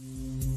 [0.00, 0.51] Hey,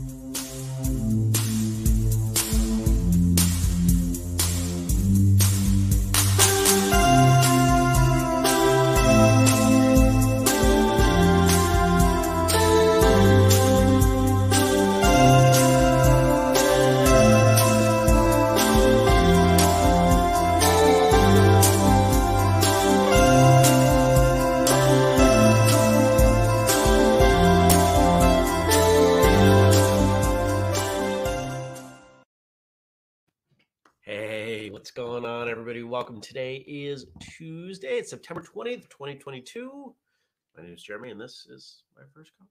[36.26, 38.00] Today is Tuesday.
[38.00, 39.94] It's September 20th, 2022.
[40.58, 42.48] My name is Jeremy, and this is my first call.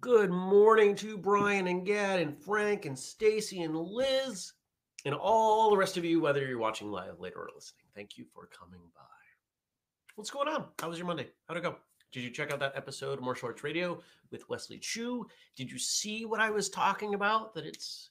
[0.00, 4.54] Good morning to Brian and Gad and Frank and Stacy and Liz
[5.04, 7.84] and all the rest of you, whether you're watching live later or listening.
[7.94, 9.02] Thank you for coming by.
[10.14, 10.68] What's going on?
[10.78, 11.28] How was your Monday?
[11.46, 11.76] How'd it go?
[12.10, 15.26] Did you check out that episode of Martial Arts Radio with Wesley Chu?
[15.56, 17.52] Did you see what I was talking about?
[17.54, 18.10] That it's,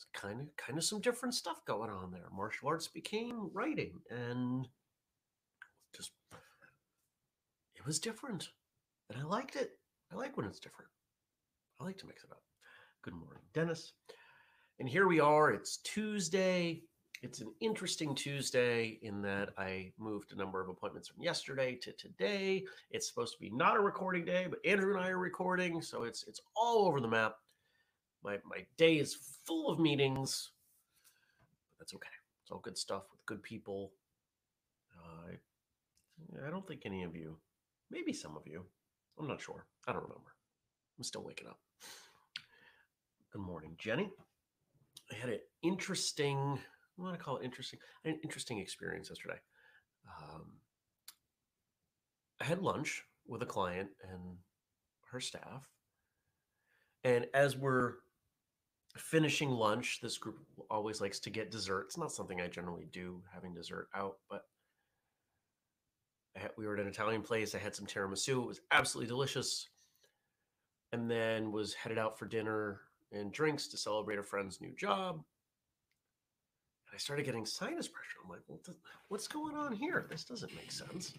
[0.00, 2.28] it's kind of kind of some different stuff going on there.
[2.34, 4.66] Martial arts became writing, and
[5.94, 6.12] just
[7.76, 8.48] it was different,
[9.10, 9.72] and I liked it.
[10.10, 10.90] I like when it's different.
[11.80, 12.42] I like to mix it up.
[13.02, 13.92] Good morning, Dennis.
[14.78, 15.50] And here we are.
[15.50, 16.82] It's Tuesday.
[17.22, 21.92] It's an interesting Tuesday in that I moved a number of appointments from yesterday to
[21.92, 22.64] today.
[22.90, 26.04] It's supposed to be not a recording day, but Andrew and I are recording, so
[26.04, 27.34] it's it's all over the map.
[28.22, 29.16] My my day is
[29.46, 30.50] full of meetings,
[31.78, 32.08] but that's okay.
[32.42, 33.92] It's all good stuff with good people.
[34.96, 35.32] Uh,
[36.46, 37.38] I, don't think any of you,
[37.90, 38.66] maybe some of you,
[39.18, 39.64] I'm not sure.
[39.88, 40.34] I don't remember.
[40.98, 41.58] I'm still waking up.
[43.32, 44.10] Good morning, Jenny.
[45.10, 46.58] I had an interesting
[47.00, 47.78] I want to call it interesting.
[48.04, 49.38] An interesting experience yesterday.
[50.06, 50.44] Um,
[52.40, 54.36] I had lunch with a client and
[55.10, 55.68] her staff,
[57.04, 57.94] and as we're
[58.96, 60.38] finishing lunch, this group
[60.70, 61.84] always likes to get dessert.
[61.86, 64.44] It's not something I generally do, having dessert out, but
[66.36, 67.54] had, we were at an Italian place.
[67.54, 68.42] I had some tiramisu.
[68.42, 69.68] It was absolutely delicious,
[70.92, 72.80] and then was headed out for dinner
[73.12, 75.24] and drinks to celebrate a friend's new job
[76.90, 78.18] And I started getting sinus pressure.
[78.24, 78.60] I'm like, well,
[79.08, 80.06] what's going on here?
[80.10, 81.12] This doesn't make sense.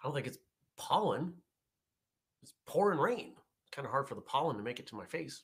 [0.00, 0.38] I don't think it's
[0.76, 1.34] pollen.
[2.42, 3.34] It's pouring rain.
[3.72, 5.42] Kind of hard for the pollen to make it to my face.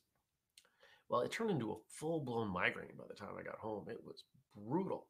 [1.15, 3.87] Well, it turned into a full blown migraine by the time I got home.
[3.89, 4.25] It was
[4.57, 5.07] brutal.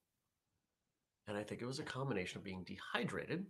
[1.26, 3.46] And I think it was a combination of being dehydrated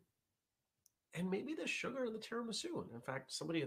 [1.14, 2.84] and maybe the sugar in the tiramisu.
[2.84, 3.66] And in fact, somebody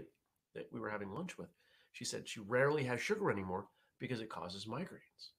[0.54, 1.50] that we were having lunch with,
[1.92, 3.66] she said she rarely has sugar anymore
[4.00, 5.32] because it causes migraines.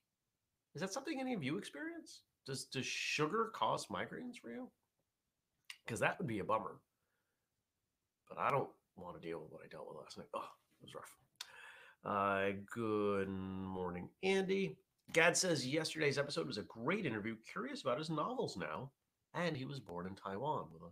[0.75, 2.21] Is that something any of you experience?
[2.45, 4.69] Does does sugar cause migraines for you?
[5.87, 6.75] Because that would be a bummer.
[8.27, 10.27] But I don't want to deal with what I dealt with last night.
[10.35, 10.51] Oh,
[10.81, 11.17] it was rough.
[12.05, 14.77] Uh, good morning, Andy.
[15.11, 17.35] Gad says yesterday's episode was a great interview.
[17.51, 18.91] Curious about his novels now,
[19.33, 20.91] and he was born in Taiwan with a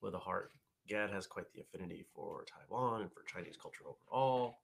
[0.00, 0.52] with a heart.
[0.88, 4.60] Gad has quite the affinity for Taiwan and for Chinese culture overall.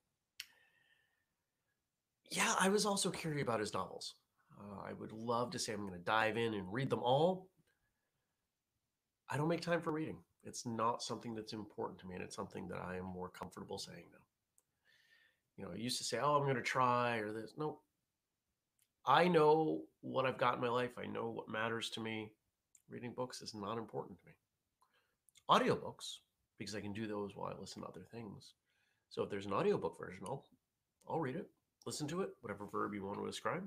[2.30, 4.14] Yeah, I was also curious about his novels.
[4.58, 7.48] Uh, I would love to say I'm going to dive in and read them all.
[9.28, 10.16] I don't make time for reading.
[10.42, 13.78] It's not something that's important to me, and it's something that I am more comfortable
[13.78, 14.18] saying now.
[15.56, 17.54] You know, I used to say, "Oh, I'm going to try," or this.
[17.56, 17.80] No,
[19.06, 20.98] I know what I've got in my life.
[20.98, 22.32] I know what matters to me.
[22.88, 24.32] Reading books is not important to me.
[25.48, 26.18] Audiobooks,
[26.58, 28.54] because I can do those while I listen to other things.
[29.08, 30.44] So if there's an audiobook version, I'll
[31.08, 31.48] I'll read it,
[31.86, 33.66] listen to it, whatever verb you want to ascribe.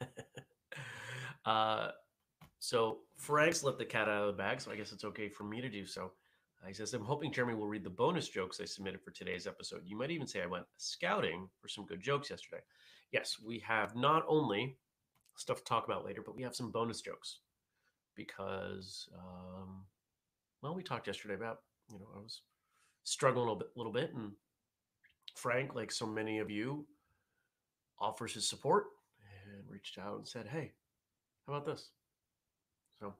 [1.46, 1.90] uh,
[2.58, 5.44] so Frank's let the cat out of the bag, so I guess it's okay for
[5.44, 6.12] me to do so.
[6.66, 9.82] He says, I'm hoping Jeremy will read the bonus jokes I submitted for today's episode.
[9.84, 12.62] You might even say I went scouting for some good jokes yesterday.
[13.10, 14.76] Yes, we have not only
[15.36, 17.40] stuff to talk about later, but we have some bonus jokes
[18.14, 19.84] because, um,
[20.62, 21.58] well, we talked yesterday about,
[21.90, 22.42] you know, I was
[23.04, 24.32] struggling a little bit, little bit and
[25.34, 26.86] Frank, like so many of you,
[27.98, 28.86] offers his support
[29.44, 30.72] and reached out and said, "Hey,
[31.46, 31.90] how about this?"
[33.00, 33.14] So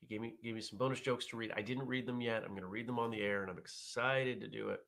[0.00, 1.52] he gave me gave me some bonus jokes to read.
[1.56, 2.42] I didn't read them yet.
[2.42, 4.80] I'm going to read them on the air, and I'm excited to do it.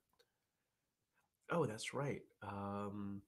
[1.51, 2.23] Oh, that's right.
[2.43, 3.21] Um,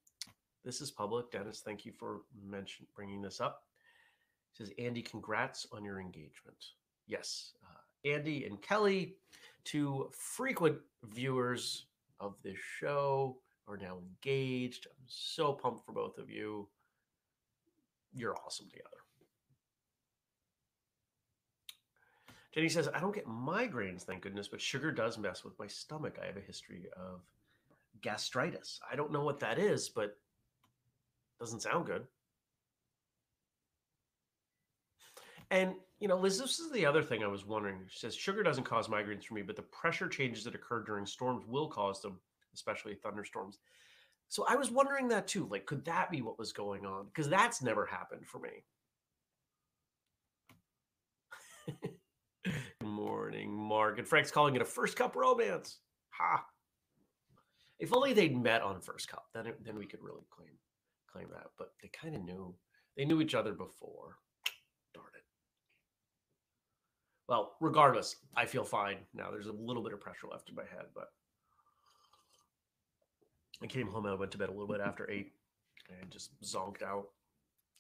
[0.65, 1.31] this is public.
[1.31, 3.65] Dennis, thank you for mention bringing this up.
[4.53, 6.65] It says Andy, congrats on your engagement.
[7.07, 9.17] Yes, uh, Andy and Kelly,
[9.65, 11.87] two frequent viewers
[12.21, 14.87] of this show, are now engaged.
[14.87, 16.69] I'm so pumped for both of you
[18.15, 19.02] you're awesome together.
[22.55, 26.19] Jenny says, I don't get migraines, thank goodness, but sugar does mess with my stomach.
[26.23, 27.21] I have a history of
[28.03, 28.79] gastritis.
[28.91, 30.19] I don't know what that is, but
[31.41, 32.07] doesn't sound good.
[35.51, 37.79] And you know, Liz, this is the other thing I was wondering.
[37.89, 41.07] She says sugar doesn't cause migraines for me, but the pressure changes that occur during
[41.07, 42.19] storms will cause them,
[42.55, 43.59] especially thunderstorms.
[44.29, 45.47] So I was wondering that too.
[45.49, 47.07] Like, could that be what was going on?
[47.07, 48.51] Because that's never happened for me.
[52.45, 53.99] Good morning, Mark.
[53.99, 55.79] And Frank's calling it a first cup romance.
[56.11, 56.45] Ha!
[57.79, 60.53] If only they'd met on first cup, then it, then we could really claim
[61.11, 61.49] claim that.
[61.59, 62.55] But they kind of knew
[62.97, 64.19] they knew each other before.
[64.95, 65.25] Darn it.
[67.29, 69.31] Well, regardless, I feel fine now.
[69.31, 71.09] There's a little bit of pressure left in my head, but
[73.63, 74.05] I came home.
[74.07, 75.33] And I went to bed a little bit after eight
[76.01, 77.07] and just zonked out.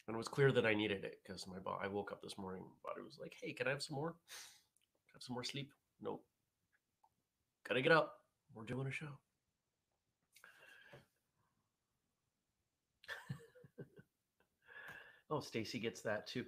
[0.08, 1.84] And it was clear that I needed it because my body.
[1.84, 2.64] I woke up this morning.
[2.84, 4.16] Body was like, "Hey, can I have some more?
[5.12, 6.24] Have some more sleep?" Nope.
[7.68, 8.20] Gotta get up.
[8.54, 9.18] We're doing a show.
[15.30, 16.44] oh, Stacy gets that too.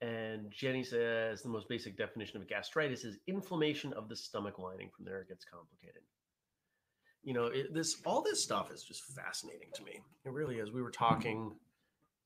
[0.00, 4.90] And Jenny says the most basic definition of gastritis is inflammation of the stomach lining.
[4.94, 6.02] From there, it gets complicated
[7.22, 10.70] you know it, this all this stuff is just fascinating to me it really is
[10.70, 11.52] we were talking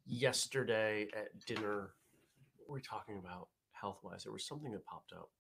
[0.07, 1.91] yesterday at dinner
[2.57, 5.31] what were we talking about health wise there was something that popped up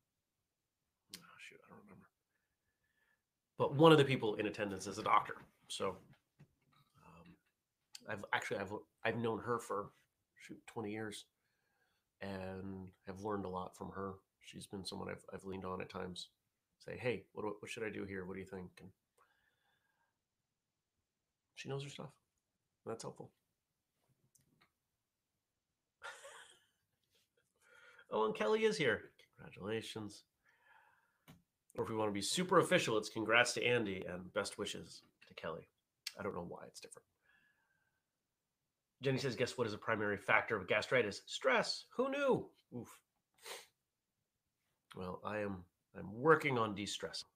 [1.74, 2.08] don't remember
[3.58, 5.36] but one of the people in attendance is a doctor
[5.68, 5.96] so
[6.98, 7.34] um,
[8.08, 8.72] i've actually i've
[9.04, 9.90] i've known her for
[10.36, 11.26] shoot 20 years
[12.20, 15.90] and have learned a lot from her she's been someone i've, I've leaned on at
[15.90, 16.28] times
[16.78, 18.90] say hey what, what should i do here what do you think and
[21.54, 22.10] she knows her stuff.
[22.84, 23.30] That's helpful.
[28.10, 29.12] oh, and Kelly is here.
[29.38, 30.24] Congratulations.
[31.76, 35.02] Or if we want to be super official, it's congrats to Andy and best wishes
[35.28, 35.66] to Kelly.
[36.18, 37.06] I don't know why it's different.
[39.02, 41.22] Jenny says, guess what is a primary factor of gastritis?
[41.26, 41.86] Stress.
[41.96, 42.46] Who knew?
[42.76, 42.98] Oof.
[44.96, 45.64] Well, I am
[45.96, 47.28] I'm working on de-stressing.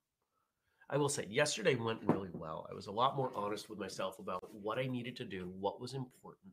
[0.91, 2.67] I will say yesterday went really well.
[2.71, 5.81] I was a lot more honest with myself about what I needed to do, what
[5.81, 6.53] was important,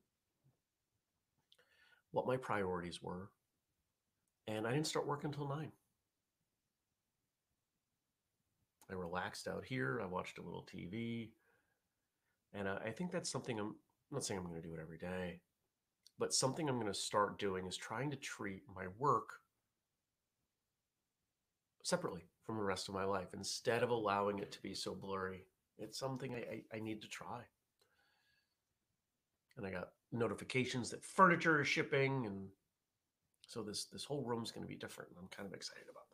[2.11, 3.29] what my priorities were.
[4.47, 5.71] And I didn't start work until nine.
[8.89, 9.99] I relaxed out here.
[10.01, 11.29] I watched a little TV.
[12.53, 13.73] And I think that's something I'm, I'm
[14.11, 15.41] not saying I'm going to do it every day,
[16.17, 19.41] but something I'm going to start doing is trying to treat my work
[21.83, 25.45] separately from the rest of my life instead of allowing it to be so blurry.
[25.77, 27.41] It's something I, I, I need to try.
[29.57, 32.47] And I got notifications that furniture is shipping, and
[33.47, 35.11] so this this whole room's going to be different.
[35.11, 36.04] and I'm kind of excited about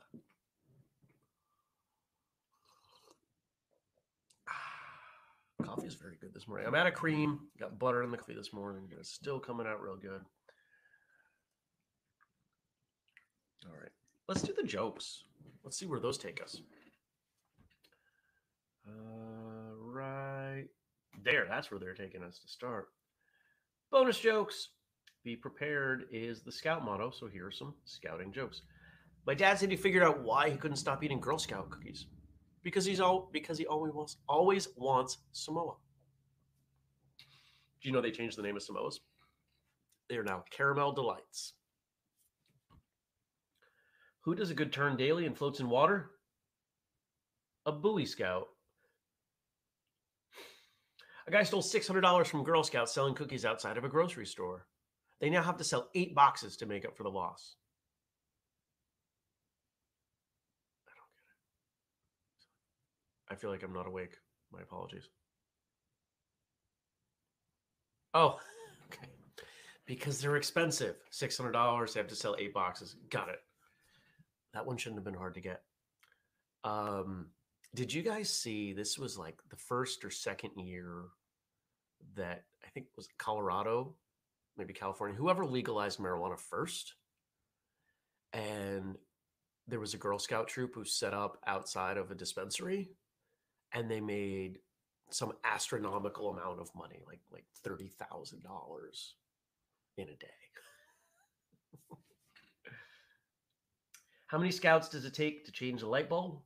[5.63, 6.67] Coffee is very good this morning.
[6.67, 7.39] I'm out of cream.
[7.59, 8.89] Got butter in the coffee this morning.
[8.99, 10.21] It's still coming out real good.
[13.65, 13.91] All right,
[14.27, 15.23] let's do the jokes.
[15.63, 16.57] Let's see where those take us.
[18.87, 20.65] Uh, right
[21.23, 21.45] there.
[21.47, 22.87] That's where they're taking us to start.
[23.91, 24.69] Bonus jokes.
[25.23, 27.11] Be prepared is the scout motto.
[27.11, 28.63] So here are some scouting jokes.
[29.27, 32.07] My dad said he figured out why he couldn't stop eating Girl Scout cookies.
[32.63, 35.75] Because he's all because he always wants always wants Samoa.
[37.81, 38.99] Do you know they changed the name of Samoas?
[40.09, 41.53] They are now Caramel Delights.
[44.21, 46.11] Who does a good turn daily and floats in water?
[47.65, 48.47] A buoy scout.
[51.27, 54.65] A guy stole $600 from Girl Scouts selling cookies outside of a grocery store.
[55.19, 57.57] They now have to sell eight boxes to make up for the loss.
[60.87, 61.37] I don't get it.
[63.31, 64.17] I feel like I'm not awake.
[64.51, 65.07] My apologies.
[68.13, 68.39] Oh,
[68.87, 69.07] okay.
[69.85, 70.97] Because they're expensive.
[71.13, 71.93] $600.
[71.93, 72.95] They have to sell eight boxes.
[73.09, 73.39] Got it.
[74.53, 75.61] That one shouldn't have been hard to get.
[76.65, 77.27] Um,
[77.73, 81.05] did you guys see this was like the first or second year
[82.15, 83.95] that I think was Colorado,
[84.57, 86.95] maybe California, whoever legalized marijuana first.
[88.33, 88.97] And
[89.67, 92.89] there was a Girl Scout troop who set up outside of a dispensary
[93.73, 94.59] and they made
[95.09, 99.15] some astronomical amount of money, like like thirty thousand dollars
[99.97, 100.27] in a day.
[104.27, 106.39] How many scouts does it take to change a light bulb?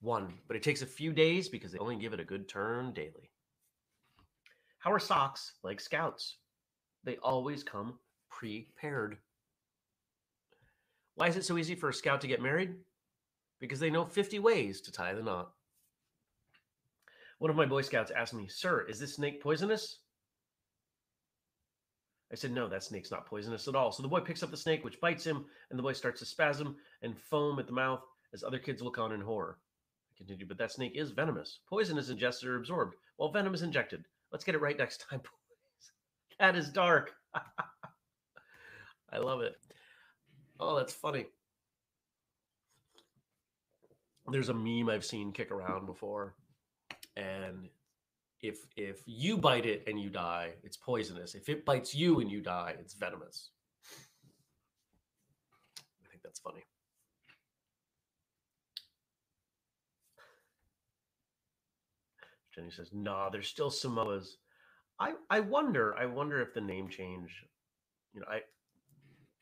[0.00, 2.92] One, but it takes a few days because they only give it a good turn
[2.92, 3.32] daily.
[4.78, 6.36] How are socks like scouts?
[7.02, 7.98] They always come
[8.30, 9.16] prepared.
[11.16, 12.74] Why is it so easy for a scout to get married?
[13.64, 15.52] Because they know 50 ways to tie the knot.
[17.38, 20.00] One of my Boy Scouts asked me, Sir, is this snake poisonous?
[22.30, 23.90] I said, No, that snake's not poisonous at all.
[23.90, 26.26] So the boy picks up the snake, which bites him, and the boy starts to
[26.26, 28.02] spasm and foam at the mouth
[28.34, 29.56] as other kids look on in horror.
[30.10, 31.60] I continue, but that snake is venomous.
[31.66, 34.04] Poison is ingested or absorbed, while venom is injected.
[34.30, 35.90] Let's get it right next time, boys.
[36.38, 37.14] That is dark.
[39.10, 39.54] I love it.
[40.60, 41.28] Oh, that's funny.
[44.30, 46.34] There's a meme I've seen kick around before,
[47.16, 47.68] and
[48.40, 51.34] if if you bite it and you die, it's poisonous.
[51.34, 53.50] If it bites you and you die, it's venomous.
[56.04, 56.64] I think that's funny.
[62.54, 64.36] Jenny says, "Nah, there's still Samoas."
[64.98, 65.96] I I wonder.
[65.96, 67.44] I wonder if the name change.
[68.14, 68.42] You know, I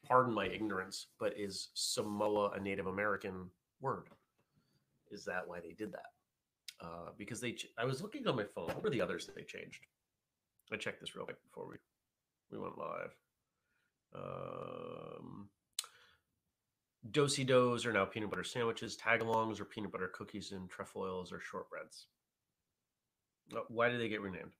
[0.07, 4.09] pardon my ignorance, but is Samoa a Native American word?
[5.12, 6.07] Is that why they did that?
[6.81, 8.66] Uh, because they, ch- I was looking on my phone.
[8.69, 9.87] What were the others that they changed?
[10.73, 11.76] I checked this real quick before we
[12.50, 13.14] we went live.
[14.14, 15.49] Um,
[17.11, 18.97] Do-si-dos are now peanut butter sandwiches.
[18.97, 22.07] Tagalongs are peanut butter cookies, and trefoils are shortbreads.
[23.57, 24.52] Uh, why did they get renamed?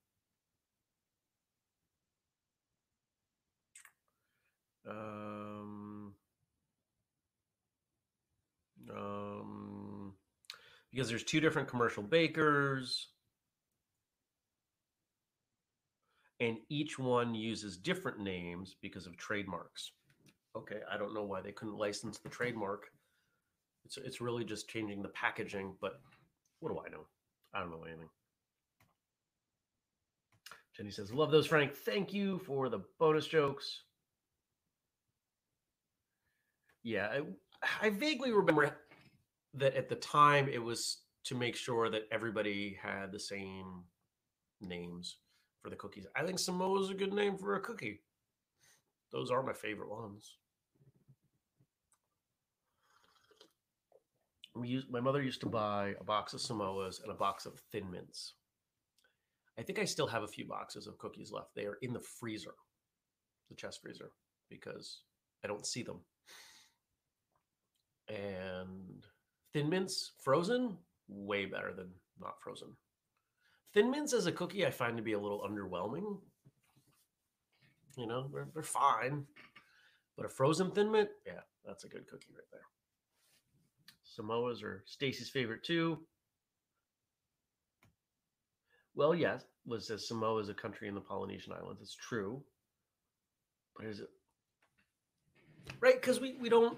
[4.89, 6.15] Um,
[8.91, 9.22] um,
[10.93, 13.09] because there's two different commercial bakers,
[16.41, 19.93] and each one uses different names because of trademarks.
[20.57, 22.91] Okay, I don't know why they couldn't license the trademark.
[23.85, 26.01] It's it's really just changing the packaging, but
[26.61, 27.07] what do I know?
[27.55, 28.09] I don't know anything.
[30.77, 31.75] Jenny says, "Love those, Frank.
[31.75, 33.83] Thank you for the bonus jokes."
[36.83, 38.77] Yeah, I, I vaguely remember
[39.55, 43.85] that at the time it was to make sure that everybody had the same
[44.61, 45.19] names
[45.61, 46.07] for the cookies.
[46.17, 48.01] I think Samoa is a good name for a cookie.
[49.13, 50.37] Those are my favorite ones.
[54.55, 57.61] We used, my mother used to buy a box of Samoas and a box of
[57.71, 58.35] Thin Mints.
[59.59, 61.55] I think I still have a few boxes of cookies left.
[61.55, 62.55] They are in the freezer,
[63.49, 64.11] the chest freezer,
[64.51, 65.03] because
[65.45, 66.01] I don't see them
[68.09, 69.07] and
[69.53, 70.77] Thin Mints frozen,
[71.09, 71.89] way better than
[72.21, 72.69] not frozen.
[73.75, 76.19] Thin Mints as a cookie, I find to be a little underwhelming.
[77.97, 79.27] You know, they're, they're fine.
[80.17, 82.61] But a frozen Thin Mint, yeah, that's a good cookie right there.
[84.05, 85.99] Samoas are Stacy's favorite too.
[88.95, 91.81] Well, yes, was says Samoa is a country in the Polynesian Islands.
[91.81, 92.43] It's true.
[93.77, 94.09] But is it
[95.81, 95.95] right?
[95.95, 96.77] Because we, we don't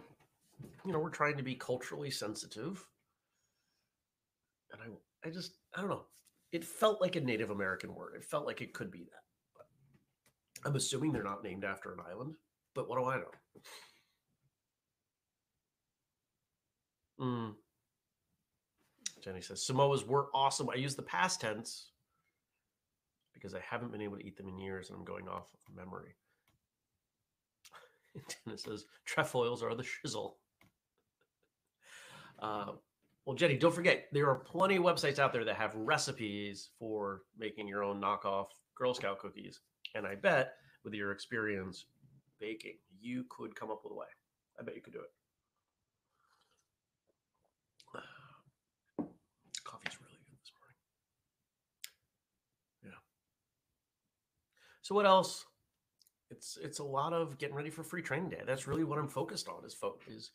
[0.84, 2.87] you know, we're trying to be culturally sensitive.
[4.73, 6.04] And I, I just, I don't know.
[6.52, 8.14] It felt like a Native American word.
[8.16, 9.25] It felt like it could be that.
[9.56, 9.66] But
[10.68, 12.34] I'm assuming they're not named after an island.
[12.75, 13.30] But what do I know?
[17.20, 17.54] Mm.
[19.23, 20.68] Jenny says Samoas were awesome.
[20.68, 21.90] I use the past tense
[23.32, 25.75] because I haven't been able to eat them in years and I'm going off of
[25.75, 26.16] memory.
[28.46, 30.34] Dennis says trefoils are the shizzle.
[32.44, 32.72] Uh,
[33.24, 37.22] well, Jenny, don't forget there are plenty of websites out there that have recipes for
[37.38, 39.60] making your own knockoff Girl Scout cookies,
[39.94, 40.52] and I bet
[40.84, 41.86] with your experience
[42.38, 44.06] baking, you could come up with a way.
[44.60, 45.10] I bet you could do it.
[49.64, 50.76] Coffee's really good this morning.
[52.84, 53.00] Yeah.
[54.82, 55.46] So what else?
[56.30, 58.42] It's it's a lot of getting ready for free training day.
[58.46, 60.32] That's really what I'm focused on is fo- is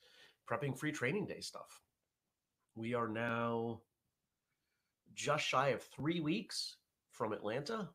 [0.50, 1.82] prepping free training day stuff.
[2.80, 3.82] We are now
[5.14, 6.78] just shy of three weeks
[7.12, 7.90] from Atlanta,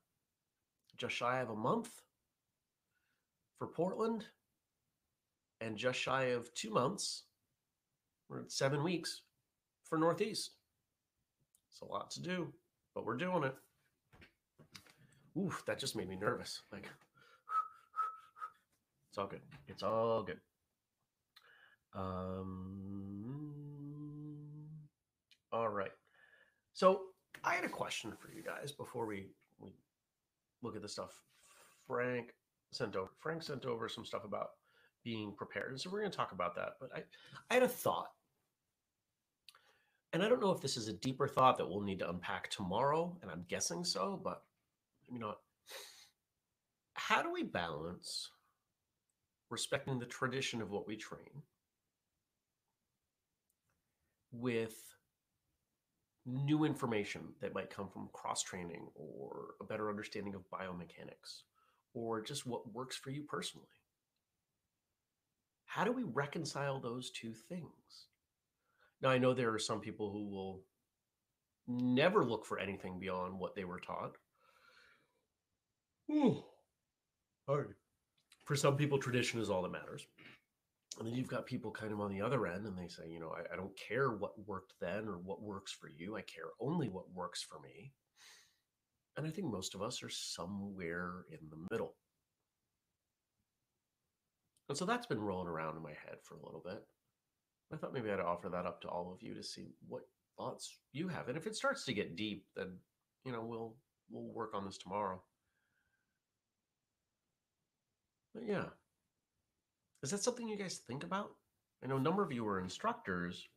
[0.99, 2.03] just shy of a month
[3.57, 4.26] for Portland,
[5.62, 7.23] and just shy of two months,
[8.29, 9.23] we're at seven weeks
[9.85, 10.50] for Northeast.
[11.71, 12.53] It's a lot to do,
[12.95, 13.55] but we're doing it.
[15.38, 16.61] Oof, that just made me nervous.
[16.71, 16.91] Like,
[19.09, 19.41] it's all good.
[19.67, 20.41] It's all good.
[21.95, 23.13] Um,
[25.54, 25.92] all right.
[26.73, 27.02] So
[27.44, 29.28] I had a question for you guys before we
[29.61, 29.70] we
[30.62, 31.23] look at the stuff
[31.87, 32.34] Frank
[32.73, 33.11] sent over.
[33.20, 34.49] Frank sent over some stuff about
[35.04, 36.73] being prepared, and so we're going to talk about that.
[36.80, 37.02] But I
[37.50, 38.11] I had a thought,
[40.12, 42.50] and I don't know if this is a deeper thought that we'll need to unpack
[42.50, 44.20] tomorrow, and I'm guessing so.
[44.23, 44.42] But
[45.08, 45.34] you know,
[46.94, 48.30] how do we balance
[49.50, 51.42] respecting the tradition of what we train
[54.32, 54.93] with
[56.26, 61.43] new information that might come from cross training or a better understanding of biomechanics
[61.93, 63.66] or just what works for you personally.
[65.66, 68.09] How do we reconcile those two things?
[69.02, 70.62] Now, I know there are some people who will
[71.66, 74.16] never look for anything beyond what they were taught.
[76.11, 76.45] Ooh.
[78.45, 80.07] For some people, tradition is all that matters.
[80.98, 83.18] And then you've got people kind of on the other end, and they say, you
[83.18, 86.16] know, I, I don't care what worked then or what works for you.
[86.16, 87.92] I care only what works for me.
[89.16, 91.96] And I think most of us are somewhere in the middle.
[94.68, 96.82] And so that's been rolling around in my head for a little bit.
[97.72, 100.02] I thought maybe I'd offer that up to all of you to see what
[100.36, 101.28] thoughts you have.
[101.28, 102.78] And if it starts to get deep, then
[103.24, 103.76] you know we'll
[104.10, 105.22] we'll work on this tomorrow.
[108.34, 108.64] But yeah.
[110.04, 111.30] Is that something you guys think about?
[111.82, 113.49] I know a number of you are instructors,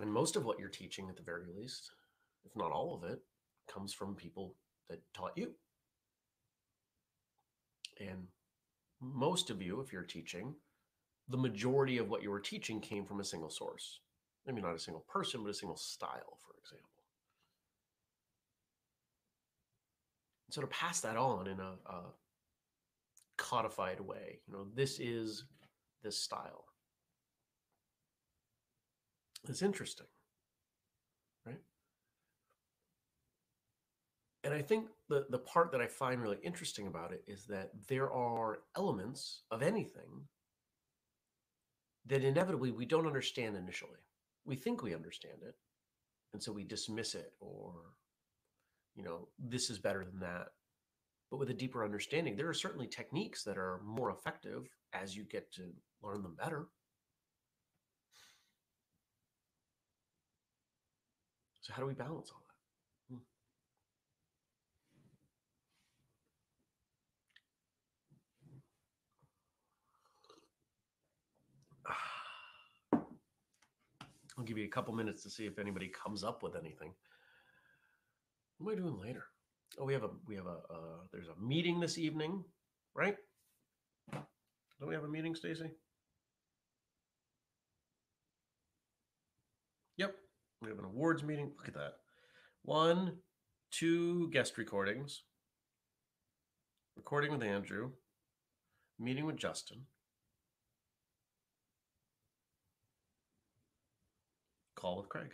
[0.00, 1.90] and most of what you're teaching, at the very least,
[2.44, 3.18] if not all of it,
[3.68, 4.54] comes from people
[4.88, 5.50] that taught you.
[7.98, 8.28] And
[9.00, 10.54] most of you, if you're teaching,
[11.28, 13.98] the majority of what you were teaching came from a single source.
[14.46, 16.90] Maybe not a single person, but a single style, for example.
[20.54, 22.02] so to pass that on in a, a
[23.36, 25.44] codified way, you know, this is
[26.02, 26.64] this style.
[29.48, 30.06] It's interesting,
[31.46, 31.60] right?
[34.42, 37.70] And I think the, the part that I find really interesting about it is that
[37.88, 40.28] there are elements of anything
[42.06, 44.00] that inevitably we don't understand initially.
[44.44, 45.54] We think we understand it.
[46.34, 47.72] And so we dismiss it or,
[48.94, 50.48] you know, this is better than that.
[51.34, 55.24] But with a deeper understanding, there are certainly techniques that are more effective as you
[55.24, 55.62] get to
[56.00, 56.68] learn them better.
[61.60, 62.44] So, how do we balance all
[63.10, 63.16] that?
[72.92, 73.02] Hmm.
[74.38, 76.92] I'll give you a couple minutes to see if anybody comes up with anything.
[78.58, 79.24] What am I doing later?
[79.78, 82.44] Oh, we have a we have a uh, there's a meeting this evening,
[82.94, 83.16] right?
[84.12, 85.70] Don't we have a meeting, Stacy?
[89.96, 90.14] Yep,
[90.62, 91.52] we have an awards meeting.
[91.56, 91.94] Look at that.
[92.62, 93.18] One,
[93.70, 95.22] two guest recordings.
[96.96, 97.90] Recording with Andrew.
[98.98, 99.86] Meeting with Justin.
[104.84, 105.30] call with Craig.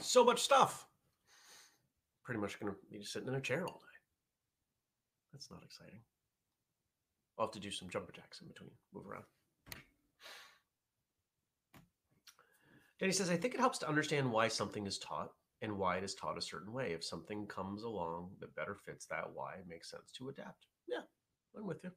[0.00, 0.88] So much stuff.
[2.26, 3.98] Pretty much going to be sitting in a chair all day.
[5.32, 6.00] That's not exciting.
[7.38, 9.22] I'll have to do some jumper jacks in between, move around.
[12.98, 15.30] Danny says, I think it helps to understand why something is taught
[15.62, 16.92] and why it is taught a certain way.
[16.92, 20.66] If something comes along that better fits that why, it makes sense to adapt.
[20.88, 21.02] Yeah,
[21.56, 21.92] I'm with you.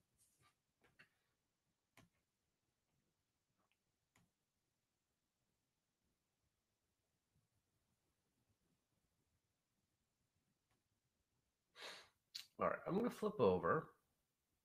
[12.61, 13.87] All right, I'm going to flip over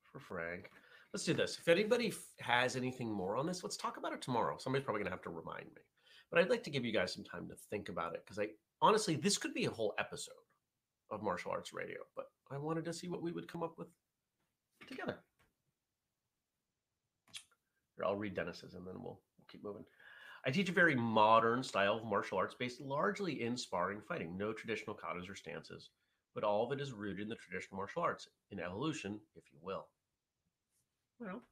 [0.03, 0.69] for Frank.
[1.13, 1.59] Let's do this.
[1.61, 4.57] If anybody has anything more on this, let's talk about it tomorrow.
[4.59, 5.83] Somebody's probably going to have to remind me.
[6.29, 8.49] But I'd like to give you guys some time to think about it because I
[8.83, 10.33] honestly, this could be a whole episode
[11.13, 13.87] of martial arts radio, but I wanted to see what we would come up with
[14.89, 15.19] together.
[17.97, 19.85] Here, I'll read Dennis's and then we'll, we'll keep moving.
[20.45, 24.53] I teach a very modern style of martial arts based largely in sparring fighting, no
[24.53, 25.91] traditional katas or stances
[26.35, 29.59] but all of it is rooted in the traditional martial arts, in evolution, if you
[29.63, 29.87] will.
[31.21, 31.43] Well,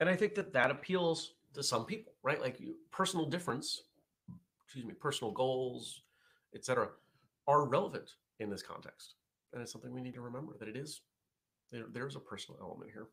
[0.00, 2.40] and I think that that appeals to some people, right?
[2.40, 3.84] Like you, personal difference,
[4.64, 6.02] excuse me, personal goals,
[6.54, 6.88] etc.,
[7.46, 9.14] are relevant in this context,
[9.52, 11.00] and it's something we need to remember that it is.
[11.72, 13.06] There, there's a personal element here.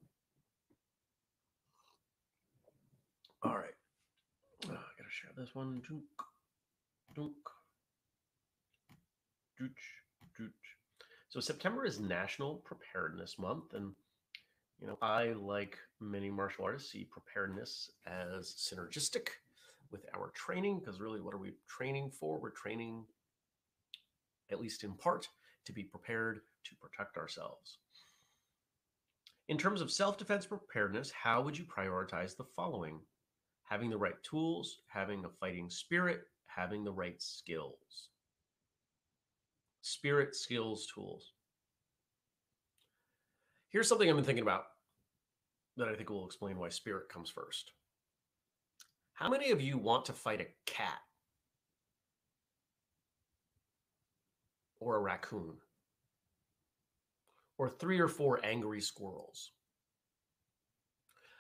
[3.44, 3.74] All right,
[4.66, 5.82] oh, I gotta share this one.
[5.88, 6.04] Dunk,
[7.16, 7.36] dunk.
[11.32, 13.94] So September is National Preparedness Month, and
[14.82, 19.30] you know I, like many martial artists, see preparedness as synergistic
[19.92, 22.38] with our training because really, what are we training for?
[22.38, 23.06] We're training,
[24.52, 25.30] at least in part,
[25.66, 27.78] to be prepared to protect ourselves.
[29.48, 33.00] In terms of self defense preparedness, how would you prioritize the following?
[33.64, 38.10] Having the right tools, having a fighting spirit, having the right skills
[39.82, 41.34] spirit skills tools.
[43.70, 44.66] Here's something I've been thinking about
[45.78, 47.72] that I think will explain why spirit comes first.
[49.14, 51.00] How many of you want to fight a cat
[54.80, 55.54] or a raccoon
[57.58, 59.52] or three or four angry squirrels?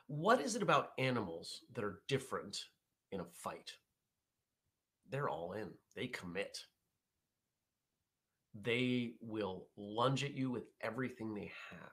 [0.07, 2.65] What is it about animals that are different
[3.11, 3.71] in a fight?
[5.09, 6.59] They're all in, they commit.
[8.53, 11.89] They will lunge at you with everything they have.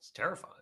[0.00, 0.54] It's terrifying.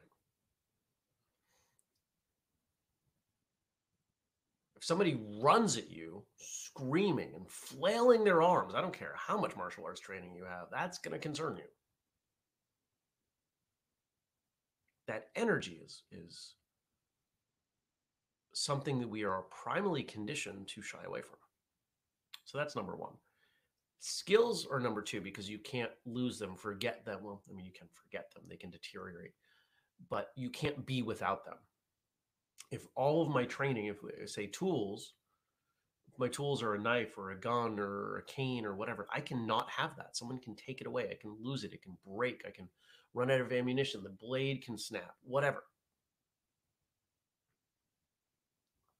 [4.77, 9.57] If somebody runs at you screaming and flailing their arms, I don't care how much
[9.57, 11.65] martial arts training you have, that's going to concern you.
[15.09, 16.55] that energy is is
[18.69, 21.39] something that we are primarily conditioned to shy away from.
[22.45, 23.15] So that's number one.
[24.01, 27.21] Skills are number two because you can't lose them, forget them.
[27.23, 29.33] Well, I mean, you can forget them, they can deteriorate,
[30.11, 31.55] but you can't be without them.
[32.71, 35.15] If all of my training, if we say tools,
[36.19, 39.71] my tools are a knife or a gun or a cane or whatever, I cannot
[39.71, 40.15] have that.
[40.15, 41.09] Someone can take it away.
[41.11, 41.73] I can lose it.
[41.73, 42.43] It can break.
[42.47, 42.69] I can
[43.15, 45.65] run out of ammunition, the blade can snap, whatever.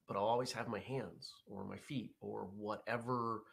[0.09, 3.43] But I'll always have my hands or my feet or whatever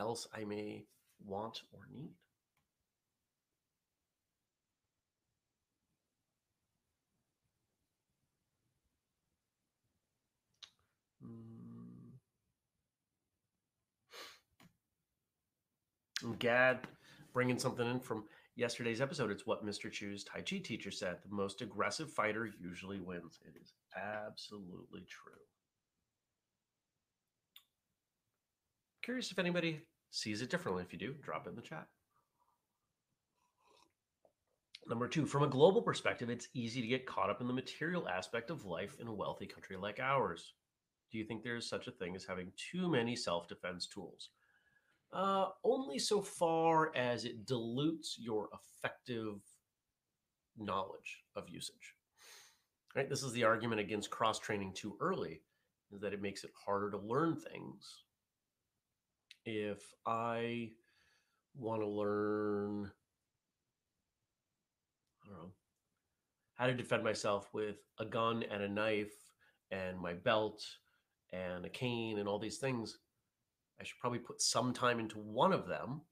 [0.00, 0.86] else I may
[1.22, 2.14] want or need.
[11.22, 12.14] Mm.
[16.38, 16.86] Gad
[17.34, 18.24] bringing something in from
[18.56, 19.30] yesterday's episode.
[19.30, 19.92] It's what Mr.
[19.92, 21.18] Chu's Tai Chi teacher said.
[21.22, 23.40] The most aggressive fighter usually wins.
[23.44, 25.34] It is absolutely true.
[29.08, 30.82] Curious if anybody sees it differently.
[30.82, 31.86] If you do, drop it in the chat.
[34.86, 38.06] Number two, from a global perspective, it's easy to get caught up in the material
[38.06, 40.52] aspect of life in a wealthy country like ours.
[41.10, 44.28] Do you think there is such a thing as having too many self defense tools?
[45.10, 49.40] Uh, only so far as it dilutes your effective
[50.58, 51.94] knowledge of usage.
[52.94, 53.08] Right?
[53.08, 55.40] This is the argument against cross training too early,
[55.94, 58.02] is that it makes it harder to learn things.
[59.44, 60.70] If I
[61.54, 62.90] want to learn,
[65.24, 65.52] I don't know,
[66.54, 69.14] how to defend myself with a gun and a knife
[69.70, 70.62] and my belt
[71.32, 72.98] and a cane and all these things,
[73.80, 76.02] I should probably put some time into one of them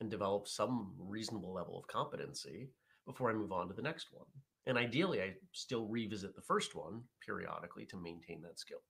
[0.00, 2.70] and develop some reasonable level of competency
[3.06, 4.26] before I move on to the next one.
[4.66, 8.80] And ideally, I still revisit the first one periodically to maintain that skill.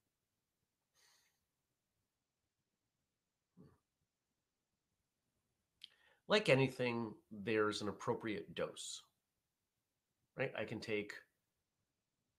[6.28, 9.02] Like anything, there's an appropriate dose,
[10.36, 10.52] right?
[10.58, 11.12] I can take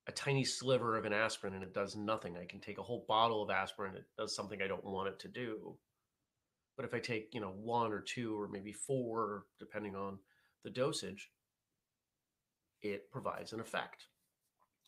[0.08, 2.38] a tiny sliver of an aspirin and it does nothing.
[2.38, 5.20] I can take a whole bottle of aspirin, it does something I don't want it
[5.20, 5.78] to do.
[6.76, 10.20] But if I take, you know, one or two or maybe four, depending on
[10.64, 11.32] the dosage,
[12.82, 14.08] it provides an effect.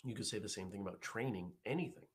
[0.04, 2.06] You could say the same thing about training anything.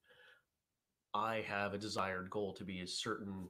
[1.13, 3.49] I have a desired goal to be a certain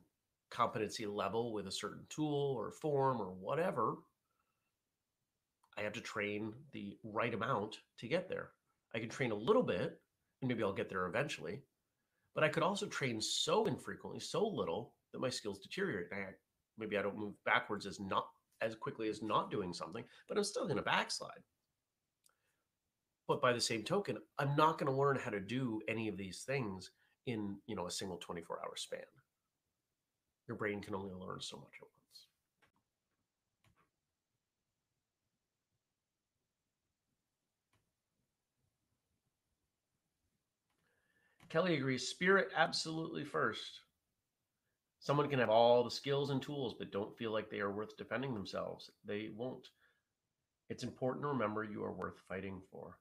[0.55, 3.97] competency level with a certain tool or form or whatever.
[5.77, 8.51] I have to train the right amount to get there.
[8.95, 10.01] I can train a little bit
[10.41, 11.63] and maybe I'll get there eventually.
[12.35, 16.09] But I could also train so infrequently, so little that my skills deteriorate.
[16.13, 16.33] I,
[16.79, 18.27] maybe I don't move backwards as not
[18.61, 21.43] as quickly as not doing something, but I'm still going to backslide.
[23.27, 26.17] But by the same token, I'm not going to learn how to do any of
[26.17, 26.91] these things
[27.27, 29.01] in, you know, a single 24-hour span.
[30.47, 32.27] Your brain can only learn so much at once.
[41.49, 42.09] Kelly agrees.
[42.09, 43.81] Spirit absolutely first.
[44.99, 47.97] Someone can have all the skills and tools, but don't feel like they are worth
[47.97, 48.91] defending themselves.
[49.05, 49.69] They won't.
[50.69, 52.99] It's important to remember you are worth fighting for.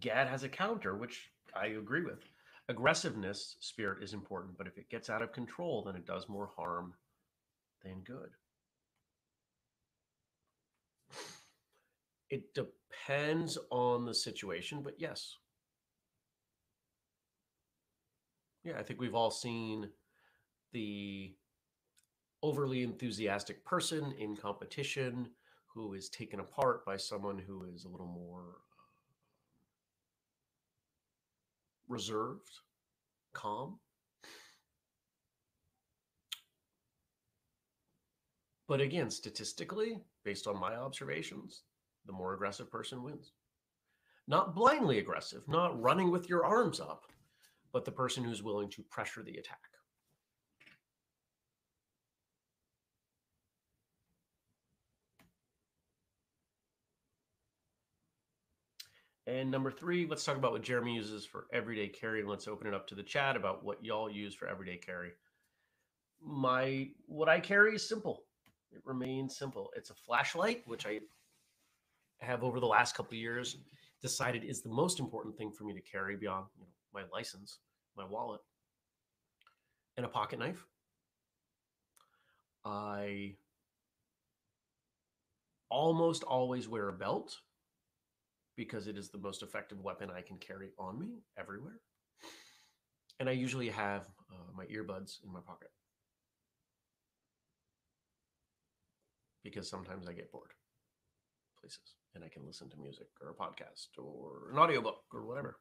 [0.00, 2.24] Gad has a counter, which I agree with.
[2.68, 6.50] Aggressiveness, spirit is important, but if it gets out of control, then it does more
[6.56, 6.94] harm
[7.82, 8.30] than good.
[12.30, 15.36] It depends on the situation, but yes.
[18.64, 19.90] Yeah, I think we've all seen
[20.72, 21.34] the
[22.42, 25.28] overly enthusiastic person in competition
[25.66, 28.56] who is taken apart by someone who is a little more
[31.92, 32.50] reserved,
[33.34, 33.78] calm.
[38.66, 41.62] But again, statistically, based on my observations,
[42.06, 43.32] the more aggressive person wins.
[44.26, 47.02] Not blindly aggressive, not running with your arms up,
[47.72, 49.71] but the person who's willing to pressure the attack.
[59.32, 62.20] And number three, let's talk about what Jeremy uses for everyday carry.
[62.20, 65.12] And let's open it up to the chat about what y'all use for everyday carry.
[66.22, 68.24] My what I carry is simple.
[68.72, 69.72] It remains simple.
[69.74, 71.00] It's a flashlight, which I
[72.20, 73.56] have over the last couple years
[74.02, 77.60] decided is the most important thing for me to carry beyond you know, my license,
[77.96, 78.42] my wallet,
[79.96, 80.66] and a pocket knife.
[82.66, 83.36] I
[85.70, 87.38] almost always wear a belt
[88.56, 91.80] because it is the most effective weapon I can carry on me everywhere.
[93.20, 95.70] And I usually have uh, my earbuds in my pocket
[99.44, 100.52] because sometimes I get bored
[101.60, 105.58] places and I can listen to music or a podcast or an audiobook or whatever.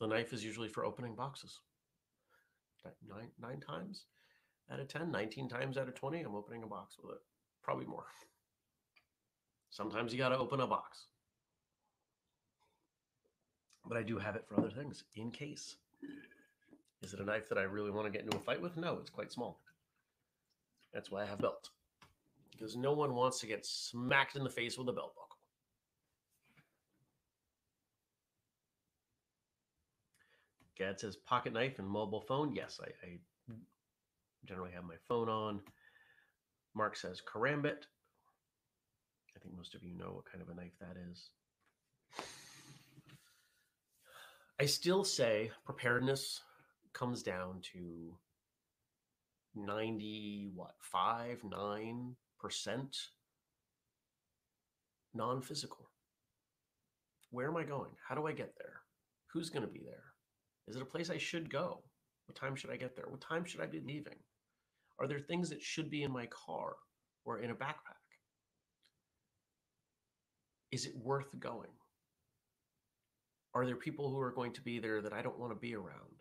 [0.00, 1.60] The knife is usually for opening boxes.
[3.08, 4.04] Nine, nine times
[4.70, 7.22] out of 10, 19 times out of 20, I'm opening a box with it.
[7.62, 8.06] Probably more.
[9.70, 11.06] Sometimes you got to open a box.
[13.86, 15.76] But I do have it for other things in case.
[17.02, 18.76] Is it a knife that I really want to get into a fight with?
[18.76, 19.60] No, it's quite small.
[20.92, 21.70] That's why I have belt.
[22.50, 25.36] Because no one wants to get smacked in the face with a belt buckle.
[30.76, 32.54] Gad says pocket knife and mobile phone.
[32.54, 33.18] Yes, I, I
[34.46, 35.60] generally have my phone on.
[36.74, 37.84] Mark says karambit.
[39.46, 41.30] Think most of you know what kind of a knife that is.
[44.60, 46.40] I still say preparedness
[46.92, 48.18] comes down to
[49.54, 52.14] 90 what 5 9%
[55.14, 55.90] non-physical.
[57.30, 57.90] Where am i going?
[58.08, 58.80] How do i get there?
[59.32, 60.02] Who's going to be there?
[60.66, 61.84] Is it a place i should go?
[62.26, 63.06] What time should i get there?
[63.08, 64.18] What time should i be leaving?
[64.98, 66.74] Are there things that should be in my car
[67.24, 67.95] or in a backpack
[70.76, 71.70] is it worth going?
[73.54, 75.74] Are there people who are going to be there that I don't want to be
[75.74, 76.20] around?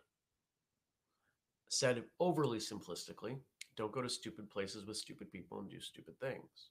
[1.70, 3.36] Said overly simplistically,
[3.76, 6.70] don't go to stupid places with stupid people and do stupid things.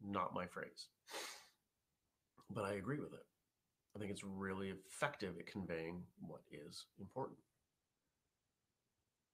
[0.00, 0.86] Not my phrase.
[2.48, 3.26] But I agree with it.
[3.96, 7.40] I think it's really effective at conveying what is important.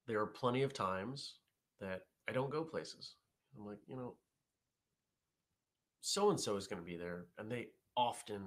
[0.07, 1.35] There are plenty of times
[1.78, 3.16] that I don't go places.
[3.55, 4.14] I'm like, you know,
[6.00, 8.42] so and so is going to be there, and they often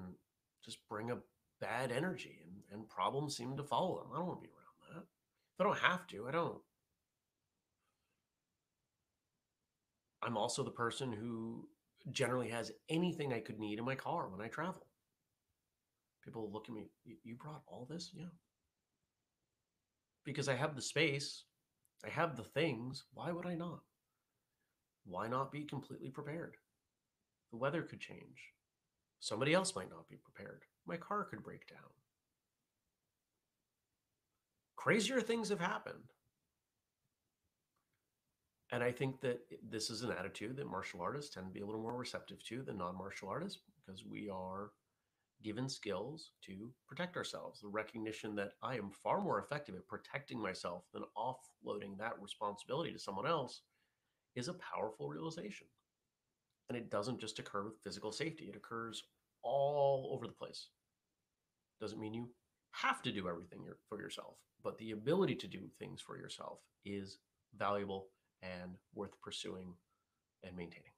[0.63, 1.17] just bring a
[1.61, 4.07] bad energy, and, and problems seem to follow them.
[4.13, 5.03] I don't want to be around that.
[5.03, 6.57] If I don't have to, I don't.
[10.21, 11.67] I'm also the person who
[12.11, 14.87] generally has anything I could need in my car when I travel.
[16.23, 16.87] People look at me,
[17.23, 18.11] you brought all this?
[18.13, 18.25] Yeah.
[20.23, 21.43] Because I have the space,
[22.03, 23.05] I have the things.
[23.13, 23.81] Why would I not?
[25.05, 26.55] Why not be completely prepared?
[27.51, 28.54] The weather could change.
[29.19, 30.63] Somebody else might not be prepared.
[30.85, 31.89] My car could break down.
[34.75, 36.11] Crazier things have happened.
[38.71, 41.65] And I think that this is an attitude that martial artists tend to be a
[41.65, 44.71] little more receptive to than non martial artists because we are
[45.43, 47.61] given skills to protect ourselves.
[47.61, 52.91] The recognition that I am far more effective at protecting myself than offloading that responsibility
[52.91, 53.61] to someone else
[54.35, 55.67] is a powerful realization.
[56.69, 59.03] And it doesn't just occur with physical safety, it occurs
[59.43, 60.69] all over the place.
[61.79, 62.29] Doesn't mean you
[62.71, 67.19] have to do everything for yourself, but the ability to do things for yourself is
[67.57, 68.07] valuable
[68.41, 69.73] and worth pursuing
[70.43, 70.91] and maintaining.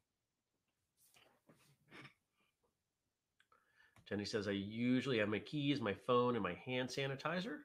[4.08, 7.58] Jenny says, I usually have my keys, my phone, and my hand sanitizer.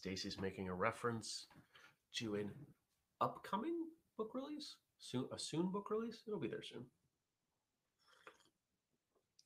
[0.00, 1.46] Stacy's making a reference
[2.14, 2.50] to an
[3.20, 3.74] upcoming
[4.16, 6.22] book release, soon a soon book release.
[6.26, 6.84] It'll be there soon.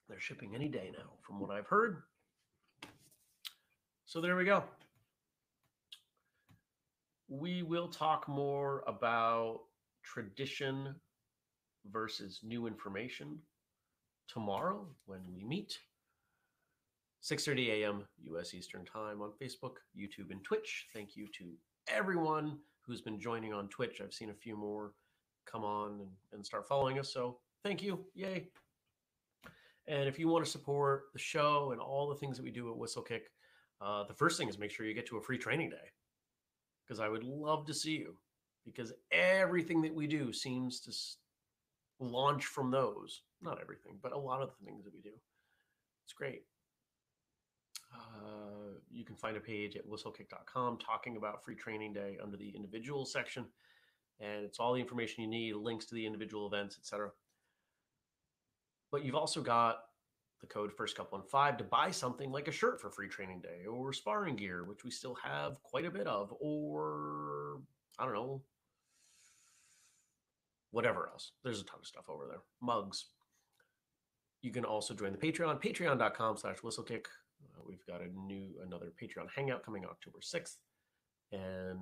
[0.09, 2.03] They're shipping any day now, from what I've heard.
[4.05, 4.62] So there we go.
[7.29, 9.62] We will talk more about
[10.05, 10.95] tradition
[11.90, 13.40] versus new information
[14.29, 15.81] tomorrow when we meet.
[17.25, 18.05] 6:30 a.m.
[18.25, 18.53] U.S.
[18.53, 20.89] Eastern Time on Facebook, YouTube, and Twitch.
[20.93, 21.53] Thank you to
[21.89, 24.03] everyone who's been joining on Twitch.
[24.03, 24.93] I've seen a few more
[25.51, 27.13] come on and, and start following us.
[27.13, 28.05] So thank you.
[28.15, 28.49] Yay.
[29.87, 32.71] And if you want to support the show and all the things that we do
[32.71, 33.23] at Whistlekick,
[33.81, 35.77] uh, the first thing is make sure you get to a free training day
[36.87, 38.17] because I would love to see you
[38.67, 40.93] because everything that we do seems to
[42.01, 43.23] launch from those.
[43.41, 45.13] Not everything, but a lot of the things that we do.
[46.05, 46.43] It's great.
[47.95, 52.51] Uh, you can find a page at whistlekick.com talking about free training day under the
[52.51, 53.47] individual section.
[54.21, 57.11] And it's all the information you need, links to the individual events, etc.
[58.91, 59.79] But you've also got
[60.41, 63.41] the code first couple and five to buy something like a shirt for free training
[63.41, 67.61] day or sparring gear, which we still have quite a bit of, or
[67.99, 68.43] I don't know,
[70.71, 71.33] whatever else.
[71.43, 72.43] There's a ton of stuff over there.
[72.61, 73.07] Mugs.
[74.43, 77.07] You can also join the Patreon, patreon.com slash whistlekick.
[77.55, 80.57] Uh, we've got a new, another Patreon hangout coming October 6th.
[81.33, 81.79] And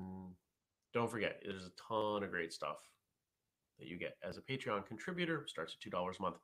[0.94, 2.78] don't forget, there's a ton of great stuff
[3.78, 5.44] that you get as a Patreon contributor.
[5.46, 6.36] Starts at $2 a month.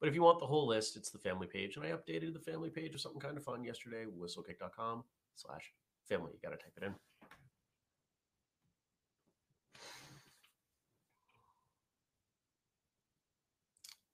[0.00, 1.76] But if you want the whole list, it's the family page.
[1.76, 5.02] And I updated the family page with something kind of fun yesterday, whistlekick.com
[5.34, 5.72] slash
[6.08, 6.32] family.
[6.34, 6.94] You got to type it in.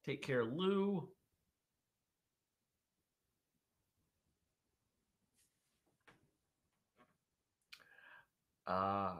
[0.04, 1.08] Take care, Lou.
[8.74, 9.14] Ah.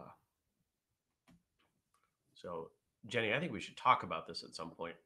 [2.34, 2.70] So,
[3.06, 4.96] Jenny, I think we should talk about this at some point.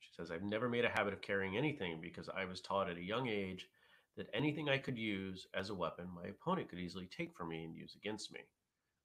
[0.00, 2.96] She says, I've never made a habit of carrying anything because I was taught at
[2.96, 3.68] a young age
[4.16, 7.64] that anything I could use as a weapon, my opponent could easily take from me
[7.64, 8.40] and use against me.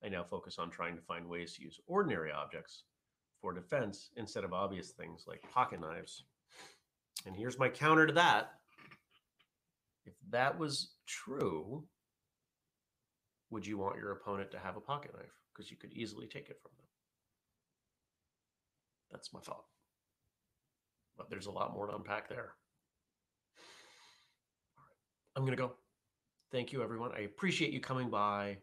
[0.04, 2.84] I now focus on trying to find ways to use ordinary objects
[3.42, 6.24] for defense instead of obvious things like pocket knives.
[7.26, 8.54] And here's my counter to that.
[10.06, 11.84] If that was true,
[13.52, 15.32] would you want your opponent to have a pocket knife?
[15.54, 16.86] Because you could easily take it from them.
[19.12, 19.66] That's my thought.
[21.18, 22.54] But there's a lot more to unpack there.
[24.78, 24.96] All right.
[25.36, 25.74] I'm going to go.
[26.52, 27.12] Thank you, everyone.
[27.16, 28.58] I appreciate you coming by.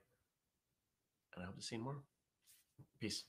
[1.35, 1.99] And I hope to see you more.
[2.99, 3.25] Peace.